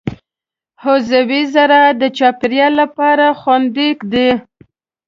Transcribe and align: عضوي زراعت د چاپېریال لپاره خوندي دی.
عضوي 0.83 1.41
زراعت 1.53 1.95
د 1.99 2.03
چاپېریال 2.17 2.73
لپاره 2.81 3.25
خوندي 3.39 3.89
دی. 4.11 4.29